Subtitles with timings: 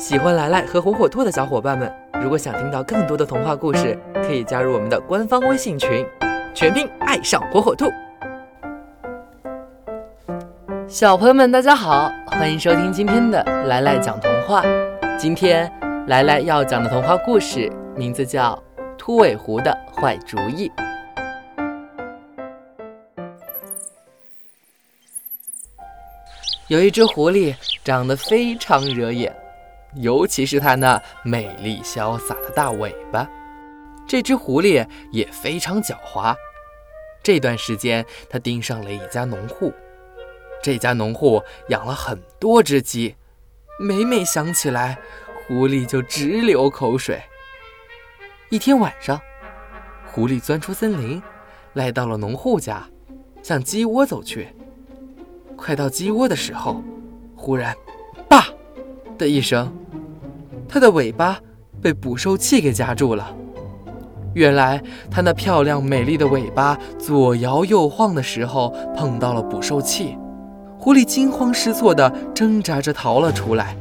[0.00, 6.06] 喜欢来来和火火兔的小伙伴们，如果想听到更多的童话故事，可以加入我们的官方微信群，
[6.54, 7.84] 全拼爱上火火兔。
[10.88, 14.64] 小朋友们，大家好，欢迎收听今天的来来讲童话。
[15.18, 15.70] 今天
[16.06, 18.58] 来来要讲的童话故事名字叫
[18.96, 20.66] 《秃尾狐的坏主意》。
[26.68, 27.54] 有一只狐狸，
[27.84, 29.30] 长得非常惹眼。
[29.94, 33.28] 尤其是它那美丽潇洒的大尾巴，
[34.06, 36.34] 这只狐狸也非常狡猾。
[37.22, 39.72] 这段时间，它盯上了一家农户。
[40.62, 43.16] 这家农户养了很多只鸡，
[43.80, 44.98] 每每想起来，
[45.46, 47.20] 狐狸就直流口水。
[48.48, 49.20] 一天晚上，
[50.06, 51.22] 狐狸钻出森林，
[51.72, 52.88] 来到了农户家，
[53.42, 54.48] 向鸡窝走去。
[55.56, 56.82] 快到鸡窝的时候，
[57.36, 57.76] 忽然，
[58.28, 58.46] 吧！
[59.18, 59.70] 的一声，
[60.70, 61.40] 它的尾巴
[61.82, 63.34] 被捕兽器给夹住了。
[64.34, 70.16] 原来，它那漂亮美丽的尾巴左摇右晃的时候碰到了捕兽器，
[70.78, 73.76] 狐狸惊慌失措地挣扎着逃了出来，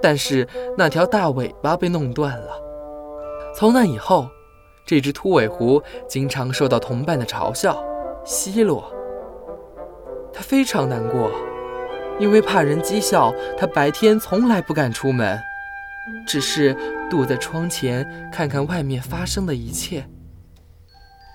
[0.00, 0.46] 但是
[0.78, 2.46] 那条大尾巴被弄断了。
[3.56, 4.28] 从那以后，
[4.86, 7.82] 这只秃尾狐经常受到同伴的嘲笑、
[8.24, 8.84] 奚落，
[10.32, 11.28] 它非常难过。
[12.20, 15.36] 因为怕人讥笑，他白天从来不敢出门，
[16.26, 16.76] 只是
[17.08, 20.06] 躲在窗前看看外面发生的一切。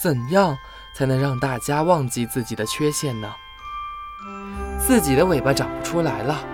[0.00, 0.56] 怎样
[0.96, 3.28] 才能让大家忘记自己的缺陷呢？
[4.78, 6.44] 自己的尾巴长不出来了，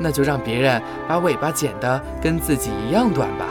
[0.00, 3.46] 那就让别人把尾巴剪得跟自己一样短吧。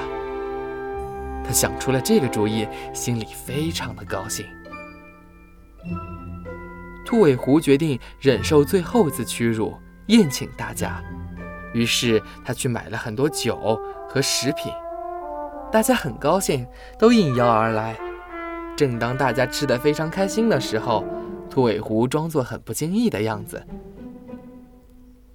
[1.45, 4.45] 他想出了这个主意，心里非常的高兴。
[7.05, 9.77] 兔尾狐决定忍受最后一次屈辱，
[10.07, 11.01] 宴请大家。
[11.73, 14.71] 于是他去买了很多酒和食品，
[15.71, 16.65] 大家很高兴，
[16.97, 17.95] 都应邀而来。
[18.75, 21.03] 正当大家吃得非常开心的时候，
[21.49, 23.63] 秃尾狐装作很不经意的样子。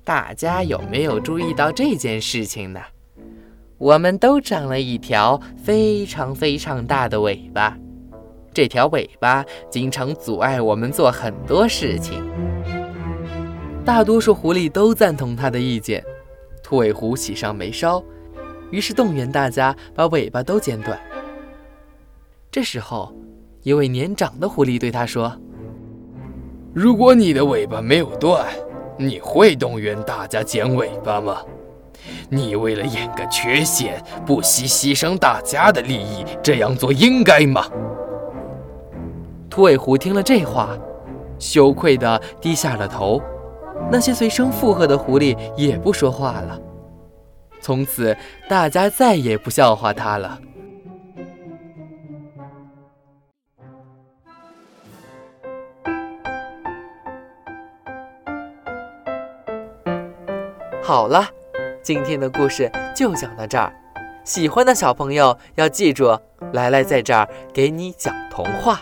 [0.04, 2.80] 大家有没有注意到这件事情呢？
[3.78, 7.76] 我们都长了一条非常非常大的尾巴。
[8.54, 12.22] 这条尾巴经常阻碍我们做很多事情。
[13.84, 16.04] 大多数狐狸都赞同他的意见，
[16.62, 18.02] 秃尾狐喜上眉梢，
[18.70, 20.98] 于是动员大家把尾巴都剪短。
[22.50, 23.12] 这时候，
[23.62, 25.34] 一位年长的狐狸对他说
[26.72, 28.46] ：“如果你的尾巴没有断，
[28.98, 31.42] 你会动员大家剪尾巴吗？
[32.28, 37.66] 你为了掩盖缺陷，不惜牺牲大家的利益，这样做应该吗？”
[39.50, 40.76] 秃尾狐听了这话，
[41.38, 43.20] 羞愧地低下了头。
[43.90, 46.58] 那些随声附和的狐狸也不说话了。
[47.60, 48.16] 从此，
[48.48, 50.38] 大家再也不笑话他了。
[60.82, 61.24] 好了，
[61.82, 63.72] 今天的故事就讲到这儿。
[64.24, 66.18] 喜欢的小朋友要记住，
[66.52, 68.78] 来来在这儿给你讲童话。